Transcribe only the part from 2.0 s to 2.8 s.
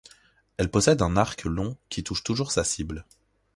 touche toujours sa